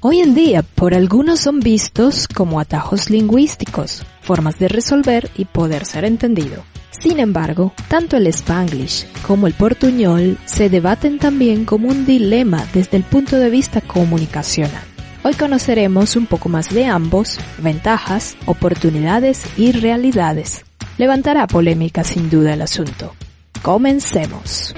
Hoy 0.00 0.20
en 0.20 0.34
día, 0.34 0.62
por 0.62 0.94
algunos 0.94 1.40
son 1.40 1.60
vistos 1.60 2.28
como 2.28 2.60
atajos 2.60 3.08
lingüísticos, 3.08 4.02
formas 4.20 4.58
de 4.58 4.68
resolver 4.68 5.30
y 5.36 5.46
poder 5.46 5.86
ser 5.86 6.04
entendido. 6.04 6.64
Sin 6.90 7.18
embargo, 7.18 7.72
tanto 7.88 8.18
el 8.18 8.26
spanglish 8.26 9.06
como 9.26 9.46
el 9.46 9.54
portuñol 9.54 10.36
se 10.44 10.68
debaten 10.68 11.18
también 11.18 11.64
como 11.64 11.88
un 11.88 12.04
dilema 12.04 12.66
desde 12.74 12.98
el 12.98 13.04
punto 13.04 13.36
de 13.36 13.48
vista 13.48 13.80
comunicacional. 13.80 14.84
Hoy 15.22 15.32
conoceremos 15.34 16.14
un 16.14 16.26
poco 16.26 16.50
más 16.50 16.72
de 16.74 16.84
ambos, 16.84 17.38
ventajas, 17.58 18.36
oportunidades 18.44 19.44
y 19.56 19.72
realidades. 19.72 20.64
Levantará 20.98 21.46
polémica 21.46 22.04
sin 22.04 22.28
duda 22.28 22.52
el 22.52 22.62
asunto. 22.62 23.14
Comencemos. 23.62 24.74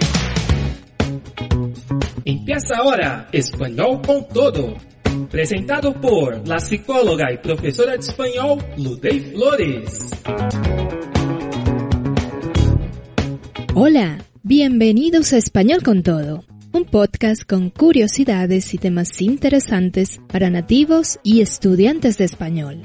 Empieza 2.24 2.76
ahora 2.76 3.28
Español 3.32 4.00
con 4.06 4.28
Todo, 4.28 4.76
presentado 5.26 5.94
por 6.00 6.46
la 6.46 6.60
psicóloga 6.60 7.32
y 7.32 7.38
profesora 7.38 7.92
de 7.92 7.98
español 7.98 8.58
Ludey 8.76 9.32
Flores. 9.32 10.10
Hola, 13.74 14.18
bienvenidos 14.42 15.32
a 15.32 15.38
Español 15.38 15.82
con 15.82 16.02
Todo, 16.02 16.44
un 16.72 16.84
podcast 16.84 17.44
con 17.44 17.70
curiosidades 17.70 18.74
y 18.74 18.78
temas 18.78 19.20
interesantes 19.20 20.20
para 20.28 20.50
nativos 20.50 21.18
y 21.22 21.40
estudiantes 21.40 22.18
de 22.18 22.24
español. 22.24 22.82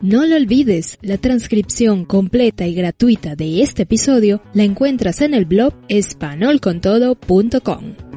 No 0.00 0.26
lo 0.26 0.36
olvides, 0.36 0.98
la 1.00 1.16
transcripción 1.16 2.04
completa 2.04 2.66
y 2.66 2.74
gratuita 2.74 3.36
de 3.36 3.62
este 3.62 3.84
episodio 3.84 4.42
la 4.52 4.64
encuentras 4.64 5.20
en 5.20 5.32
el 5.32 5.44
blog 5.44 5.74
espanolcontodo.com. 5.88 8.11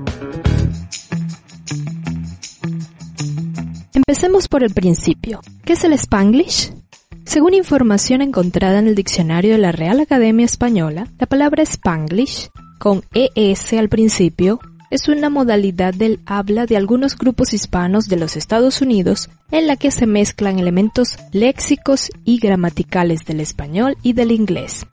Empecemos 4.08 4.48
por 4.48 4.64
el 4.64 4.72
principio. 4.72 5.42
¿Qué 5.64 5.74
es 5.74 5.84
el 5.84 5.92
Spanglish? 5.94 6.72
Según 7.26 7.56
información 7.56 8.22
encontrada 8.22 8.78
en 8.78 8.88
el 8.88 8.94
diccionario 8.94 9.54
de 9.54 9.58
la 9.58 9.72
Real 9.72 10.00
Academia 10.00 10.46
Española, 10.46 11.08
la 11.18 11.26
palabra 11.26 11.64
Spanglish, 11.64 12.52
con 12.78 13.02
ES 13.16 13.74
al 13.74 13.90
principio, 13.90 14.60
es 14.92 15.08
una 15.08 15.32
modalidad 15.32 15.92
del 15.96 16.20
habla 16.28 16.68
de 16.68 16.78
algunos 16.78 17.18
grupos 17.18 17.56
hispanos 17.56 18.06
de 18.06 18.18
los 18.18 18.38
Estados 18.38 18.80
Unidos 18.80 19.28
en 19.50 19.66
la 19.66 19.76
que 19.76 19.90
se 19.90 20.06
mezclan 20.06 20.60
elementos 20.60 21.18
léxicos 21.32 22.12
y 22.24 22.38
gramaticales 22.38 23.26
del 23.26 23.40
español 23.40 23.98
y 24.04 24.14
del 24.14 24.32
inglés. 24.32 24.86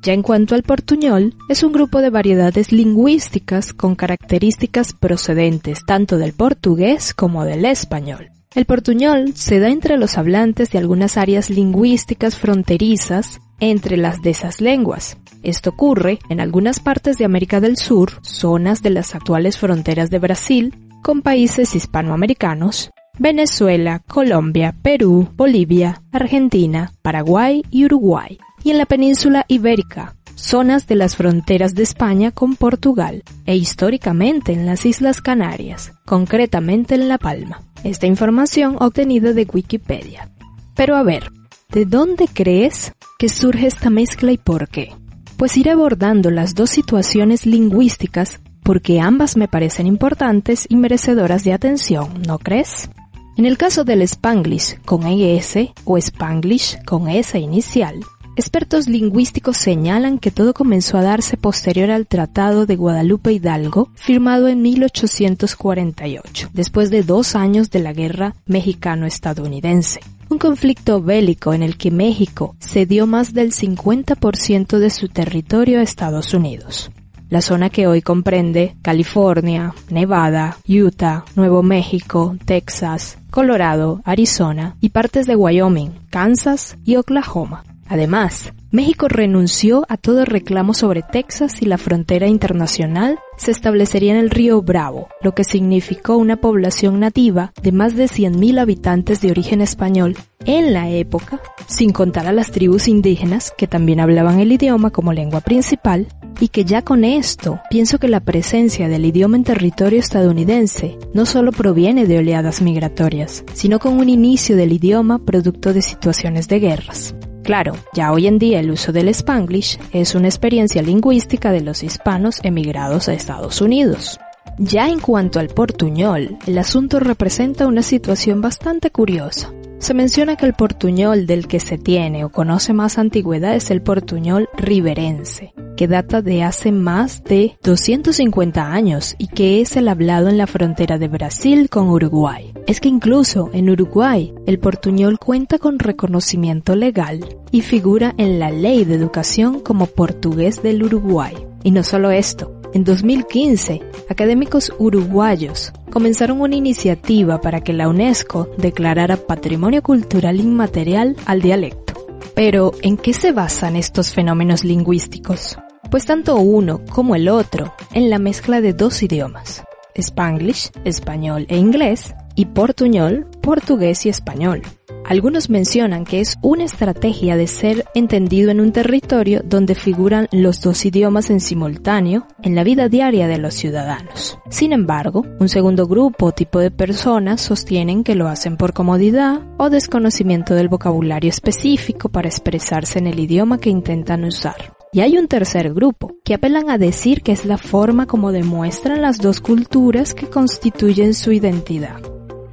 Ya 0.00 0.14
en 0.14 0.22
cuanto 0.22 0.54
al 0.54 0.62
portuñol, 0.62 1.34
es 1.50 1.64
un 1.64 1.72
grupo 1.72 2.00
de 2.00 2.08
variedades 2.08 2.72
lingüísticas 2.72 3.74
con 3.74 3.94
características 3.94 4.94
procedentes 4.94 5.84
tanto 5.84 6.16
del 6.16 6.32
portugués 6.32 7.12
como 7.12 7.44
del 7.44 7.66
español. 7.66 8.30
El 8.54 8.66
portuñol 8.66 9.34
se 9.34 9.58
da 9.58 9.68
entre 9.68 9.96
los 9.98 10.16
hablantes 10.16 10.70
de 10.70 10.78
algunas 10.78 11.16
áreas 11.16 11.50
lingüísticas 11.50 12.36
fronterizas 12.36 13.40
entre 13.58 13.96
las 13.96 14.22
de 14.22 14.30
esas 14.30 14.60
lenguas. 14.60 15.16
Esto 15.42 15.70
ocurre 15.70 16.20
en 16.28 16.40
algunas 16.40 16.78
partes 16.78 17.18
de 17.18 17.24
América 17.24 17.60
del 17.60 17.76
Sur, 17.76 18.12
zonas 18.22 18.80
de 18.80 18.90
las 18.90 19.16
actuales 19.16 19.58
fronteras 19.58 20.08
de 20.08 20.20
Brasil, 20.20 20.74
con 21.02 21.22
países 21.22 21.74
hispanoamericanos, 21.74 22.90
Venezuela, 23.18 24.02
Colombia, 24.06 24.74
Perú, 24.82 25.28
Bolivia, 25.36 26.02
Argentina, 26.12 26.92
Paraguay 27.02 27.64
y 27.70 27.84
Uruguay, 27.84 28.38
y 28.62 28.70
en 28.70 28.78
la 28.78 28.86
península 28.86 29.44
ibérica, 29.48 30.14
zonas 30.34 30.86
de 30.86 30.94
las 30.94 31.16
fronteras 31.16 31.74
de 31.74 31.82
España 31.82 32.30
con 32.30 32.56
Portugal, 32.56 33.22
e 33.46 33.56
históricamente 33.56 34.52
en 34.52 34.66
las 34.66 34.86
Islas 34.86 35.20
Canarias, 35.20 35.92
concretamente 36.04 36.94
en 36.94 37.08
La 37.08 37.18
Palma. 37.18 37.62
Esta 37.82 38.06
información 38.06 38.76
obtenida 38.80 39.32
de 39.32 39.46
Wikipedia. 39.52 40.30
Pero 40.74 40.96
a 40.96 41.02
ver, 41.02 41.30
¿de 41.70 41.84
dónde 41.84 42.28
crees 42.32 42.92
que 43.18 43.28
surge 43.28 43.66
esta 43.66 43.90
mezcla 43.90 44.32
y 44.32 44.38
por 44.38 44.68
qué? 44.68 44.92
Pues 45.36 45.56
iré 45.56 45.70
abordando 45.70 46.30
las 46.30 46.54
dos 46.54 46.70
situaciones 46.70 47.46
lingüísticas 47.46 48.40
porque 48.62 49.00
ambas 49.00 49.36
me 49.36 49.46
parecen 49.46 49.86
importantes 49.86 50.66
y 50.68 50.76
merecedoras 50.76 51.44
de 51.44 51.52
atención, 51.52 52.22
¿no 52.26 52.38
crees? 52.38 52.88
En 53.36 53.46
el 53.46 53.58
caso 53.58 53.84
del 53.84 54.02
Spanglish 54.02 54.80
con 54.84 55.06
ES 55.06 55.56
o 55.84 55.98
Spanglish 55.98 56.82
con 56.84 57.08
S 57.08 57.38
inicial, 57.38 58.00
expertos 58.36 58.88
lingüísticos 58.88 59.56
señalan 59.56 60.18
que 60.18 60.30
todo 60.30 60.54
comenzó 60.54 60.98
a 60.98 61.02
darse 61.02 61.36
posterior 61.36 61.90
al 61.90 62.06
Tratado 62.06 62.66
de 62.66 62.76
Guadalupe 62.76 63.32
Hidalgo, 63.32 63.90
firmado 63.94 64.48
en 64.48 64.62
1848, 64.62 66.50
después 66.52 66.90
de 66.90 67.02
dos 67.02 67.34
años 67.36 67.70
de 67.70 67.80
la 67.80 67.92
Guerra 67.92 68.34
Mexicano-Estadounidense 68.46 70.00
un 70.30 70.38
conflicto 70.38 71.00
bélico 71.00 71.52
en 71.52 71.62
el 71.62 71.76
que 71.76 71.90
México 71.90 72.56
cedió 72.58 73.06
más 73.06 73.34
del 73.34 73.52
50% 73.52 74.78
de 74.78 74.90
su 74.90 75.08
territorio 75.08 75.78
a 75.78 75.82
Estados 75.82 76.34
Unidos. 76.34 76.90
La 77.30 77.40
zona 77.40 77.70
que 77.70 77.86
hoy 77.86 78.02
comprende 78.02 78.76
California, 78.82 79.74
Nevada, 79.90 80.58
Utah, 80.68 81.24
Nuevo 81.36 81.62
México, 81.62 82.36
Texas, 82.44 83.18
Colorado, 83.30 84.02
Arizona 84.04 84.76
y 84.80 84.90
partes 84.90 85.26
de 85.26 85.36
Wyoming, 85.36 85.92
Kansas 86.10 86.76
y 86.84 86.96
Oklahoma. 86.96 87.64
Además, 87.86 88.52
México 88.70 89.08
renunció 89.08 89.84
a 89.88 89.96
todo 89.96 90.24
reclamo 90.24 90.74
sobre 90.74 91.02
Texas 91.02 91.62
y 91.62 91.66
la 91.66 91.78
frontera 91.78 92.26
internacional 92.26 93.18
se 93.36 93.50
establecería 93.50 94.12
en 94.12 94.18
el 94.18 94.30
río 94.30 94.62
Bravo, 94.62 95.08
lo 95.22 95.32
que 95.34 95.44
significó 95.44 96.16
una 96.16 96.36
población 96.36 96.98
nativa 97.00 97.52
de 97.62 97.72
más 97.72 97.94
de 97.94 98.06
100.000 98.06 98.58
habitantes 98.58 99.20
de 99.20 99.30
origen 99.30 99.60
español 99.60 100.16
en 100.44 100.72
la 100.72 100.88
época, 100.90 101.40
sin 101.66 101.92
contar 101.92 102.26
a 102.26 102.32
las 102.32 102.50
tribus 102.50 102.88
indígenas 102.88 103.52
que 103.56 103.66
también 103.66 104.00
hablaban 104.00 104.40
el 104.40 104.52
idioma 104.52 104.90
como 104.90 105.12
lengua 105.12 105.40
principal, 105.40 106.08
y 106.40 106.48
que 106.48 106.64
ya 106.64 106.82
con 106.82 107.04
esto 107.04 107.60
pienso 107.70 107.98
que 107.98 108.08
la 108.08 108.20
presencia 108.20 108.88
del 108.88 109.06
idioma 109.06 109.36
en 109.36 109.44
territorio 109.44 110.00
estadounidense 110.00 110.98
no 111.12 111.26
solo 111.26 111.52
proviene 111.52 112.06
de 112.06 112.18
oleadas 112.18 112.60
migratorias, 112.60 113.44
sino 113.52 113.78
con 113.78 113.98
un 113.98 114.08
inicio 114.08 114.56
del 114.56 114.72
idioma 114.72 115.20
producto 115.20 115.72
de 115.72 115.82
situaciones 115.82 116.48
de 116.48 116.58
guerras. 116.58 117.14
Claro, 117.44 117.74
ya 117.92 118.10
hoy 118.10 118.26
en 118.26 118.38
día 118.38 118.58
el 118.58 118.70
uso 118.70 118.90
del 118.90 119.08
spanglish 119.08 119.78
es 119.92 120.14
una 120.14 120.28
experiencia 120.28 120.80
lingüística 120.80 121.52
de 121.52 121.60
los 121.60 121.82
hispanos 121.82 122.40
emigrados 122.42 123.08
a 123.08 123.12
Estados 123.12 123.60
Unidos. 123.60 124.18
Ya 124.56 124.88
en 124.88 124.98
cuanto 124.98 125.40
al 125.40 125.48
portuñol, 125.48 126.38
el 126.46 126.56
asunto 126.56 127.00
representa 127.00 127.66
una 127.66 127.82
situación 127.82 128.40
bastante 128.40 128.90
curiosa. 128.90 129.52
Se 129.78 129.92
menciona 129.92 130.36
que 130.36 130.46
el 130.46 130.54
portuñol 130.54 131.26
del 131.26 131.46
que 131.46 131.60
se 131.60 131.76
tiene 131.76 132.24
o 132.24 132.30
conoce 132.30 132.72
más 132.72 132.96
antigüedad 132.96 133.54
es 133.54 133.70
el 133.70 133.82
portuñol 133.82 134.48
riverense, 134.56 135.52
que 135.76 135.86
data 135.86 136.22
de 136.22 136.42
hace 136.42 136.72
más 136.72 137.24
de 137.24 137.58
250 137.62 138.72
años 138.72 139.16
y 139.18 139.26
que 139.28 139.60
es 139.60 139.76
el 139.76 139.88
hablado 139.88 140.30
en 140.30 140.38
la 140.38 140.46
frontera 140.46 140.96
de 140.96 141.08
Brasil 141.08 141.68
con 141.68 141.90
Uruguay. 141.90 142.53
Es 142.66 142.80
que 142.80 142.88
incluso 142.88 143.50
en 143.52 143.68
Uruguay 143.68 144.32
el 144.46 144.58
portuñol 144.58 145.18
cuenta 145.18 145.58
con 145.58 145.78
reconocimiento 145.78 146.74
legal 146.76 147.36
y 147.50 147.60
figura 147.60 148.14
en 148.16 148.38
la 148.38 148.50
ley 148.50 148.86
de 148.86 148.94
educación 148.94 149.60
como 149.60 149.86
portugués 149.86 150.62
del 150.62 150.82
Uruguay. 150.82 151.34
Y 151.62 151.72
no 151.72 151.82
solo 151.82 152.10
esto, 152.10 152.60
en 152.72 152.84
2015, 152.84 153.82
académicos 154.08 154.72
uruguayos 154.78 155.72
comenzaron 155.90 156.40
una 156.40 156.56
iniciativa 156.56 157.40
para 157.40 157.60
que 157.60 157.74
la 157.74 157.88
UNESCO 157.88 158.48
declarara 158.56 159.18
Patrimonio 159.18 159.82
Cultural 159.82 160.40
Inmaterial 160.40 161.16
al 161.26 161.42
dialecto. 161.42 161.94
Pero, 162.34 162.72
¿en 162.82 162.96
qué 162.96 163.12
se 163.12 163.32
basan 163.32 163.76
estos 163.76 164.12
fenómenos 164.12 164.64
lingüísticos? 164.64 165.56
Pues 165.90 166.06
tanto 166.06 166.36
uno 166.36 166.80
como 166.90 167.14
el 167.14 167.28
otro 167.28 167.74
en 167.92 168.10
la 168.10 168.18
mezcla 168.18 168.60
de 168.60 168.72
dos 168.72 169.02
idiomas, 169.02 169.62
Spanglish, 169.94 170.72
español 170.84 171.46
e 171.48 171.58
inglés, 171.58 172.14
y 172.34 172.46
portuñol, 172.46 173.26
portugués 173.40 174.06
y 174.06 174.08
español. 174.08 174.62
Algunos 175.06 175.50
mencionan 175.50 176.04
que 176.04 176.20
es 176.20 176.36
una 176.40 176.64
estrategia 176.64 177.36
de 177.36 177.46
ser 177.46 177.84
entendido 177.94 178.50
en 178.50 178.60
un 178.60 178.72
territorio 178.72 179.42
donde 179.44 179.74
figuran 179.74 180.28
los 180.32 180.62
dos 180.62 180.86
idiomas 180.86 181.28
en 181.28 181.40
simultáneo 181.40 182.26
en 182.42 182.54
la 182.54 182.64
vida 182.64 182.88
diaria 182.88 183.28
de 183.28 183.36
los 183.36 183.52
ciudadanos. 183.52 184.38
Sin 184.48 184.72
embargo, 184.72 185.26
un 185.38 185.50
segundo 185.50 185.86
grupo 185.86 186.26
o 186.26 186.32
tipo 186.32 186.58
de 186.58 186.70
personas 186.70 187.42
sostienen 187.42 188.02
que 188.02 188.14
lo 188.14 188.28
hacen 188.28 188.56
por 188.56 188.72
comodidad 188.72 189.42
o 189.58 189.68
desconocimiento 189.68 190.54
del 190.54 190.68
vocabulario 190.68 191.28
específico 191.28 192.08
para 192.08 192.28
expresarse 192.28 192.98
en 192.98 193.06
el 193.06 193.20
idioma 193.20 193.58
que 193.58 193.68
intentan 193.68 194.24
usar. 194.24 194.74
Y 194.90 195.00
hay 195.00 195.18
un 195.18 195.28
tercer 195.28 195.74
grupo, 195.74 196.14
que 196.24 196.34
apelan 196.34 196.70
a 196.70 196.78
decir 196.78 197.20
que 197.22 197.32
es 197.32 197.44
la 197.44 197.58
forma 197.58 198.06
como 198.06 198.32
demuestran 198.32 199.02
las 199.02 199.18
dos 199.18 199.40
culturas 199.40 200.14
que 200.14 200.30
constituyen 200.30 201.14
su 201.14 201.32
identidad. 201.32 202.00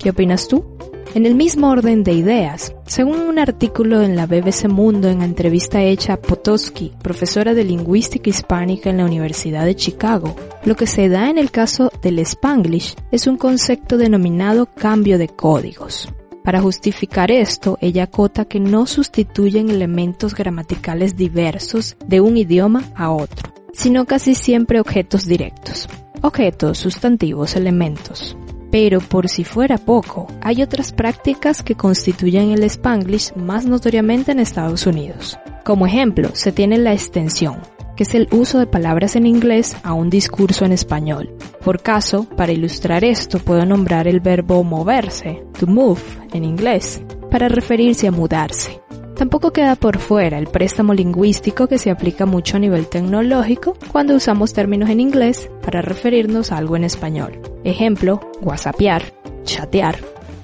¿Qué 0.02 0.10
opinas 0.10 0.48
tú? 0.48 0.66
En 1.14 1.28
el 1.28 1.36
mismo 1.36 1.70
orden 1.70 2.04
de 2.04 2.14
ideas, 2.14 2.74
según 2.88 3.20
un 3.20 3.38
artículo 3.38 4.02
en 4.02 4.16
la 4.16 4.26
BBC 4.26 4.68
Mundo 4.68 5.10
en 5.10 5.22
entrevista 5.22 5.84
hecha 5.84 6.14
a 6.14 6.18
Potosky, 6.18 6.94
profesora 7.04 7.54
de 7.54 7.64
lingüística 7.64 8.30
hispánica 8.30 8.90
en 8.90 8.98
la 8.98 9.06
Universidad 9.06 9.66
de 9.66 9.76
Chicago, 9.76 10.36
lo 10.66 10.76
que 10.76 10.88
se 10.88 11.08
da 11.08 11.30
en 11.30 11.38
el 11.38 11.52
caso 11.52 11.92
del 12.02 12.18
Spanglish 12.20 12.96
es 13.12 13.28
un 13.28 13.38
concepto 13.38 13.98
denominado 13.98 14.66
cambio 14.66 15.20
de 15.20 15.28
códigos. 15.28 16.10
Para 16.44 16.62
justificar 16.62 17.30
esto, 17.30 17.78
ella 17.80 18.04
acota 18.06 18.46
que 18.46 18.60
no 18.60 18.88
sustituyen 18.88 19.70
elementos 19.70 20.34
gramaticales 20.34 21.16
diversos 21.16 21.96
de 22.08 22.22
un 22.22 22.38
idioma 22.38 22.86
a 22.96 23.12
otro, 23.12 23.54
sino 23.74 24.06
casi 24.06 24.34
siempre 24.34 24.80
objetos 24.80 25.26
directos. 25.26 25.88
Objetos, 26.24 26.80
sustantivos, 26.80 27.56
elementos. 27.56 28.36
Pero 28.72 29.02
por 29.02 29.28
si 29.28 29.44
fuera 29.44 29.78
poco, 29.78 30.28
hay 30.42 30.64
otras 30.64 30.94
prácticas 30.94 31.62
que 31.62 31.76
constituyen 31.76 32.52
el 32.52 32.64
spanglish 32.64 33.34
más 33.36 33.66
notoriamente 33.66 34.32
en 34.32 34.40
Estados 34.40 34.88
Unidos. 34.88 35.38
Como 35.66 35.86
ejemplo, 35.86 36.30
se 36.34 36.52
tiene 36.52 36.78
la 36.78 36.94
extensión, 36.94 37.58
que 37.96 38.04
es 38.04 38.16
el 38.16 38.28
uso 38.32 38.58
de 38.60 38.68
palabras 38.68 39.16
en 39.16 39.28
inglés 39.28 39.76
a 39.84 39.94
un 39.94 40.10
discurso 40.10 40.66
en 40.66 40.72
español. 40.72 41.36
Por 41.64 41.82
caso, 41.82 42.24
para 42.24 42.54
ilustrar 42.54 43.04
esto, 43.04 43.40
puedo 43.40 43.66
nombrar 43.66 44.08
el 44.08 44.22
verbo 44.22 44.64
moverse, 44.64 45.44
to 45.60 45.68
move, 45.68 46.02
en 46.34 46.46
inglés, 46.46 47.04
para 47.30 47.50
referirse 47.50 48.08
a 48.08 48.12
mudarse. 48.12 48.81
Tampoco 49.16 49.52
queda 49.52 49.76
por 49.76 50.00
fuera 50.00 50.40
el 50.40 50.48
préstamo 50.48 50.94
lingüístico 50.94 51.68
que 51.68 51.78
se 51.78 51.92
aplica 51.92 52.26
mucho 52.26 52.58
a 52.58 52.60
nivel 52.60 52.88
tecnológico 52.88 53.76
cuando 53.92 54.16
usamos 54.16 54.54
términos 54.54 54.90
en 54.90 55.00
inglés 55.00 55.50
para 55.64 55.82
referirnos 55.82 56.52
a 56.52 56.58
algo 56.58 56.76
en 56.76 56.84
español. 56.84 57.40
Ejemplo, 57.64 58.20
whatsappear, 58.42 59.04
chatear. 59.44 59.98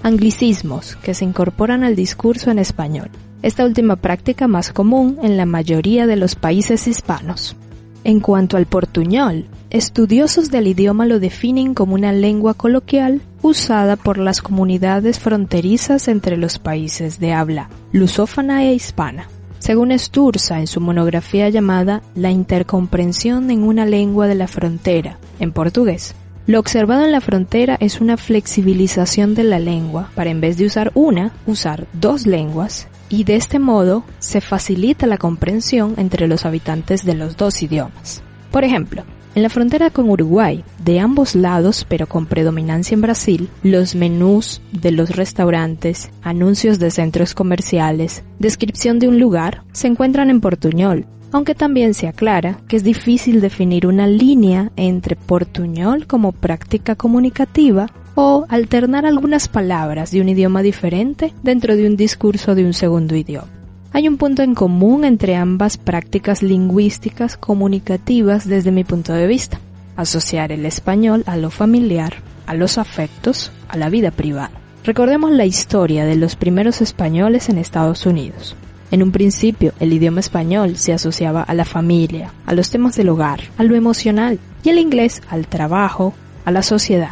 Anglicismos 0.04 0.96
que 0.98 1.14
se 1.14 1.26
incorporan 1.26 1.84
al 1.84 1.96
discurso 1.96 2.52
en 2.52 2.60
español. 2.60 3.10
Esta 3.42 3.66
última 3.66 3.96
práctica 3.96 4.48
más 4.48 4.72
común 4.72 5.18
en 5.22 5.38
la 5.38 5.46
mayoría 5.46 6.08
de 6.08 6.16
los 6.16 6.36
países 6.36 6.88
hispanos. 6.88 7.56
En 8.04 8.20
cuanto 8.20 8.58
al 8.58 8.68
portuñol, 8.68 9.46
estudiosos 9.70 10.50
del 10.50 10.68
idioma 10.68 11.06
lo 11.06 11.20
definen 11.20 11.74
como 11.74 11.96
una 11.96 12.14
lengua 12.14 12.54
coloquial 12.54 13.22
usada 13.42 13.96
por 13.96 14.18
las 14.18 14.42
comunidades 14.42 15.20
fronterizas 15.20 16.08
entre 16.08 16.38
los 16.38 16.60
países 16.60 17.20
de 17.20 17.34
habla 17.34 17.70
lusófana 17.92 18.64
e 18.64 18.74
hispana. 18.74 19.28
Según 19.60 19.98
Sturza 19.98 20.60
en 20.60 20.68
su 20.68 20.80
monografía 20.82 21.50
llamada 21.50 22.02
La 22.16 22.32
intercomprensión 22.32 23.50
en 23.52 23.64
una 23.64 23.86
lengua 23.86 24.28
de 24.28 24.36
la 24.36 24.48
frontera, 24.48 25.18
en 25.40 25.52
portugués, 25.52 26.16
lo 26.48 26.60
observado 26.60 27.04
en 27.04 27.12
la 27.12 27.20
frontera 27.20 27.76
es 27.82 28.00
una 28.00 28.16
flexibilización 28.16 29.36
de 29.36 29.44
la 29.44 29.60
lengua 29.60 30.12
para 30.16 30.30
en 30.30 30.40
vez 30.40 30.58
de 30.58 30.66
usar 30.66 30.92
una, 30.94 31.34
usar 31.46 31.88
dos 31.92 32.26
lenguas 32.26 32.88
y 33.10 33.26
de 33.26 33.36
este 33.36 33.60
modo 33.60 34.06
se 34.20 34.40
facilita 34.40 35.08
la 35.08 35.18
comprensión 35.18 35.96
entre 35.98 36.28
los 36.28 36.46
habitantes 36.46 37.04
de 37.06 37.16
los 37.16 37.36
dos 37.36 37.62
idiomas. 37.62 38.24
Por 38.52 38.64
ejemplo, 38.64 39.04
en 39.38 39.44
la 39.44 39.50
frontera 39.50 39.92
con 39.92 40.10
Uruguay, 40.10 40.64
de 40.84 41.00
ambos 41.00 41.36
lados, 41.36 41.86
pero 41.88 42.08
con 42.08 42.26
predominancia 42.26 42.96
en 42.96 43.02
Brasil, 43.02 43.50
los 43.62 43.94
menús 43.94 44.64
de 44.72 44.90
los 44.90 45.16
restaurantes, 45.16 46.10
anuncios 46.24 46.80
de 46.80 46.90
centros 46.90 47.36
comerciales, 47.36 48.24
descripción 48.40 48.98
de 48.98 49.08
un 49.08 49.20
lugar, 49.20 49.62
se 49.74 49.86
encuentran 49.86 50.32
en 50.32 50.42
portuñol, 50.42 51.06
aunque 51.32 51.54
también 51.54 51.94
se 51.94 52.08
aclara 52.08 52.62
que 52.68 52.78
es 52.78 52.84
difícil 52.84 53.40
definir 53.40 53.86
una 53.86 54.08
línea 54.08 54.72
entre 54.76 55.16
portuñol 55.16 56.08
como 56.08 56.32
práctica 56.32 56.96
comunicativa 56.96 57.92
o 58.16 58.48
alternar 58.50 59.06
algunas 59.06 59.48
palabras 59.50 60.10
de 60.10 60.20
un 60.20 60.30
idioma 60.30 60.64
diferente 60.64 61.32
dentro 61.44 61.76
de 61.76 61.86
un 61.86 61.96
discurso 61.96 62.56
de 62.56 62.66
un 62.66 62.74
segundo 62.74 63.16
idioma. 63.16 63.57
Hay 63.94 64.08
un 64.08 64.18
punto 64.18 64.44
en 64.44 64.54
común 64.54 65.06
entre 65.06 65.36
ambas 65.36 65.78
prácticas 65.78 66.44
lingüísticas 66.44 67.38
comunicativas 67.38 68.48
desde 68.48 68.72
mi 68.72 68.84
punto 68.84 69.14
de 69.14 69.28
vista, 69.28 69.60
asociar 69.96 70.52
el 70.52 70.66
español 70.66 71.24
a 71.26 71.38
lo 71.38 71.50
familiar, 71.50 72.16
a 72.46 72.54
los 72.54 72.78
afectos, 72.78 73.52
a 73.70 73.78
la 73.78 73.90
vida 73.90 74.12
privada. 74.12 74.52
Recordemos 74.84 75.32
la 75.32 75.46
historia 75.46 76.06
de 76.06 76.16
los 76.16 76.36
primeros 76.36 76.82
españoles 76.82 77.50
en 77.50 77.58
Estados 77.58 78.06
Unidos. 78.06 78.56
En 78.92 79.04
un 79.04 79.12
principio, 79.12 79.74
el 79.80 79.92
idioma 79.92 80.22
español 80.22 80.78
se 80.78 80.94
asociaba 80.94 81.42
a 81.42 81.54
la 81.54 81.66
familia, 81.66 82.32
a 82.46 82.54
los 82.54 82.70
temas 82.70 82.96
del 82.96 83.10
hogar, 83.10 83.42
a 83.58 83.64
lo 83.64 83.76
emocional, 83.76 84.40
y 84.64 84.70
el 84.70 84.80
inglés 84.80 85.22
al 85.30 85.48
trabajo, 85.48 86.14
a 86.46 86.52
la 86.52 86.62
sociedad. 86.62 87.12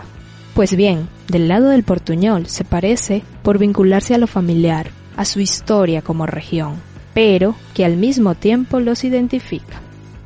Pues 0.53 0.75
bien, 0.75 1.09
del 1.27 1.49
lado 1.49 1.69
del 1.69 1.83
portuñol 1.83 2.47
se 2.47 2.63
parece 2.63 3.23
por 3.43 3.57
vincularse 3.57 4.15
a 4.15 4.17
lo 4.17 4.27
familiar, 4.27 4.91
a 5.17 5.25
su 5.25 5.39
historia 5.39 6.01
como 6.01 6.25
región, 6.25 6.75
pero 7.13 7.55
que 7.73 7.85
al 7.85 7.97
mismo 7.97 8.35
tiempo 8.35 8.79
los 8.79 9.03
identifica. 9.03 9.81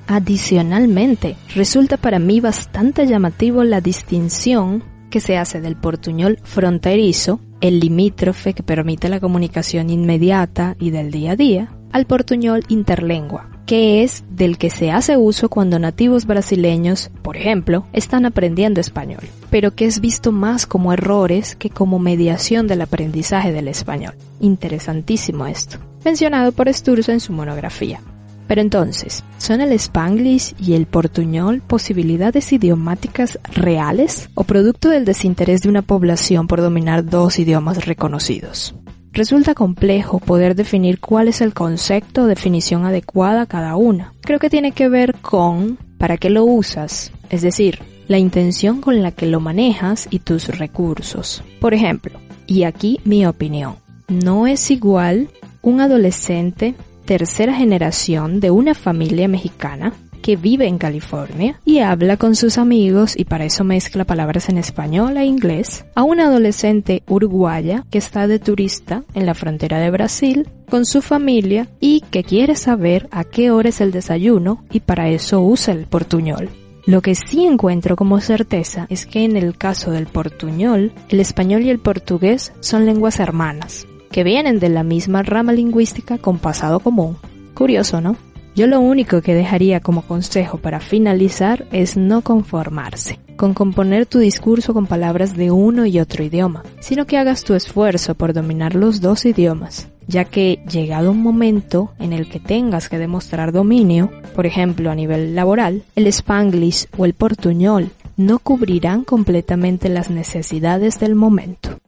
Adicionalmente, 0.07 1.35
resulta 1.55 1.97
para 1.97 2.17
mí 2.17 2.41
bastante 2.41 3.05
llamativo 3.05 3.63
la 3.63 3.79
distinción 3.79 4.83
que 5.09 5.19
se 5.19 5.37
hace 5.37 5.61
del 5.61 5.75
portuñol 5.75 6.39
fronterizo, 6.43 7.39
el 7.61 7.79
limítrofe 7.79 8.53
que 8.53 8.63
permite 8.63 9.09
la 9.09 9.19
comunicación 9.19 9.89
inmediata 9.89 10.75
y 10.79 10.91
del 10.91 11.11
día 11.11 11.31
a 11.31 11.35
día, 11.35 11.78
al 11.91 12.05
portuñol 12.05 12.63
interlengua, 12.67 13.49
que 13.65 14.03
es 14.03 14.23
del 14.29 14.57
que 14.57 14.69
se 14.69 14.91
hace 14.91 15.17
uso 15.17 15.49
cuando 15.49 15.79
nativos 15.79 16.25
brasileños, 16.25 17.11
por 17.21 17.37
ejemplo, 17.37 17.85
están 17.93 18.25
aprendiendo 18.25 18.81
español, 18.81 19.21
pero 19.49 19.75
que 19.75 19.85
es 19.85 19.99
visto 19.99 20.31
más 20.31 20.65
como 20.65 20.93
errores 20.93 21.55
que 21.55 21.69
como 21.69 21.99
mediación 21.99 22.67
del 22.67 22.81
aprendizaje 22.81 23.51
del 23.51 23.67
español. 23.67 24.13
Interesantísimo 24.39 25.45
esto, 25.45 25.77
mencionado 26.03 26.51
por 26.51 26.73
Sturzo 26.73 27.11
en 27.11 27.19
su 27.19 27.33
monografía. 27.33 28.01
Pero 28.49 28.61
entonces, 28.61 29.23
¿son 29.37 29.61
el 29.61 29.71
spanglish 29.73 30.55
y 30.59 30.73
el 30.73 30.87
portuñol 30.87 31.61
posibilidades 31.61 32.51
idiomáticas 32.51 33.37
reales 33.53 34.31
o 34.33 34.43
producto 34.43 34.89
del 34.89 35.05
desinterés 35.05 35.61
de 35.61 35.69
una 35.69 35.83
población 35.83 36.47
por 36.47 36.59
dominar 36.59 37.05
dos 37.05 37.37
idiomas 37.37 37.85
reconocidos? 37.85 38.73
Resulta 39.19 39.53
complejo 39.53 40.19
poder 40.19 40.55
definir 40.55 41.01
cuál 41.01 41.27
es 41.27 41.41
el 41.41 41.53
concepto 41.53 42.21
o 42.21 42.25
definición 42.25 42.85
adecuada 42.85 43.41
a 43.41 43.45
cada 43.47 43.75
una. 43.75 44.13
Creo 44.21 44.39
que 44.39 44.49
tiene 44.49 44.71
que 44.71 44.87
ver 44.87 45.15
con 45.15 45.77
para 45.97 46.15
qué 46.15 46.29
lo 46.29 46.45
usas, 46.45 47.11
es 47.29 47.41
decir, 47.41 47.79
la 48.07 48.17
intención 48.17 48.79
con 48.79 49.03
la 49.03 49.11
que 49.11 49.25
lo 49.25 49.41
manejas 49.41 50.07
y 50.09 50.19
tus 50.19 50.47
recursos. 50.57 51.43
Por 51.59 51.73
ejemplo, 51.73 52.17
y 52.47 52.63
aquí 52.63 53.01
mi 53.03 53.25
opinión, 53.25 53.75
no 54.07 54.47
es 54.47 54.71
igual 54.71 55.27
un 55.61 55.81
adolescente 55.81 56.75
tercera 57.03 57.53
generación 57.53 58.39
de 58.39 58.51
una 58.51 58.73
familia 58.73 59.27
mexicana 59.27 59.91
que 60.21 60.35
vive 60.35 60.67
en 60.67 60.77
California 60.77 61.59
y 61.65 61.79
habla 61.79 62.17
con 62.17 62.35
sus 62.35 62.57
amigos 62.57 63.17
y 63.17 63.25
para 63.25 63.45
eso 63.45 63.63
mezcla 63.63 64.05
palabras 64.05 64.49
en 64.49 64.57
español 64.57 65.17
e 65.17 65.25
inglés, 65.25 65.85
a 65.95 66.03
una 66.03 66.27
adolescente 66.27 67.03
uruguaya 67.07 67.85
que 67.89 67.97
está 67.97 68.27
de 68.27 68.39
turista 68.39 69.03
en 69.13 69.25
la 69.25 69.33
frontera 69.33 69.79
de 69.79 69.91
Brasil 69.91 70.47
con 70.69 70.85
su 70.85 71.01
familia 71.01 71.67
y 71.79 72.01
que 72.11 72.23
quiere 72.23 72.55
saber 72.55 73.07
a 73.11 73.23
qué 73.23 73.51
hora 73.51 73.69
es 73.69 73.81
el 73.81 73.91
desayuno 73.91 74.63
y 74.71 74.81
para 74.81 75.09
eso 75.09 75.41
usa 75.41 75.73
el 75.73 75.85
portuñol. 75.85 76.49
Lo 76.85 77.01
que 77.01 77.13
sí 77.13 77.45
encuentro 77.45 77.95
como 77.95 78.19
certeza 78.19 78.87
es 78.89 79.05
que 79.05 79.23
en 79.23 79.37
el 79.37 79.57
caso 79.57 79.91
del 79.91 80.07
portuñol, 80.07 80.93
el 81.09 81.19
español 81.19 81.63
y 81.63 81.69
el 81.69 81.79
portugués 81.79 82.53
son 82.61 82.85
lenguas 82.85 83.19
hermanas, 83.19 83.85
que 84.11 84.23
vienen 84.23 84.59
de 84.59 84.69
la 84.69 84.83
misma 84.83 85.21
rama 85.21 85.51
lingüística 85.51 86.17
con 86.17 86.39
pasado 86.39 86.79
común. 86.79 87.17
Curioso, 87.53 88.01
¿no? 88.01 88.15
Yo 88.59 88.67
lo 88.67 88.81
único 88.81 89.21
que 89.21 89.33
dejaría 89.33 89.79
como 89.79 90.01
consejo 90.01 90.57
para 90.57 90.81
finalizar 90.81 91.65
es 91.71 91.95
no 91.95 92.23
conformarse 92.23 93.17
con 93.37 93.53
componer 93.53 94.05
tu 94.05 94.19
discurso 94.19 94.73
con 94.73 94.85
palabras 94.85 95.37
de 95.37 95.49
uno 95.49 95.85
y 95.85 95.97
otro 95.97 96.25
idioma, 96.25 96.63
sino 96.81 97.05
que 97.05 97.17
hagas 97.17 97.45
tu 97.45 97.53
esfuerzo 97.53 98.15
por 98.15 98.33
dominar 98.33 98.75
los 98.75 98.99
dos 98.99 99.23
idiomas, 99.23 99.87
ya 100.07 100.25
que 100.25 100.61
llegado 100.69 101.11
un 101.11 101.23
momento 101.23 101.93
en 101.99 102.11
el 102.11 102.27
que 102.27 102.41
tengas 102.41 102.89
que 102.89 102.97
demostrar 102.97 103.53
dominio, 103.53 104.11
por 104.35 104.45
ejemplo 104.45 104.91
a 104.91 104.95
nivel 104.95 105.35
laboral, 105.35 105.83
el 105.95 106.07
spanglish 106.07 106.87
o 106.97 107.05
el 107.05 107.13
portuñol 107.13 107.91
no 108.17 108.39
cubrirán 108.39 109.05
completamente 109.05 109.87
las 109.87 110.09
necesidades 110.09 110.99
del 110.99 111.15
momento. 111.15 111.79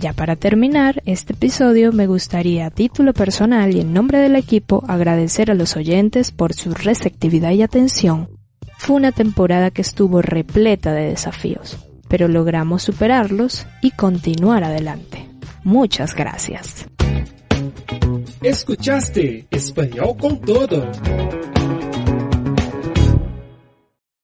Ya 0.00 0.12
para 0.12 0.36
terminar 0.36 1.02
este 1.06 1.32
episodio 1.32 1.92
me 1.92 2.06
gustaría 2.06 2.66
a 2.66 2.70
título 2.70 3.12
personal 3.12 3.74
y 3.74 3.80
en 3.80 3.92
nombre 3.92 4.18
del 4.18 4.36
equipo 4.36 4.84
agradecer 4.86 5.50
a 5.50 5.54
los 5.54 5.76
oyentes 5.76 6.30
por 6.30 6.54
su 6.54 6.72
receptividad 6.72 7.50
y 7.50 7.62
atención. 7.62 8.28
Fue 8.78 8.94
una 8.94 9.10
temporada 9.10 9.72
que 9.72 9.82
estuvo 9.82 10.22
repleta 10.22 10.92
de 10.92 11.08
desafíos, 11.08 11.78
pero 12.08 12.28
logramos 12.28 12.84
superarlos 12.84 13.66
y 13.82 13.90
continuar 13.90 14.62
adelante. 14.62 15.28
Muchas 15.64 16.14
gracias. 16.14 16.86
Escuchaste 18.40 19.48
Español 19.50 20.16
con 20.16 20.40
todo. 20.40 20.92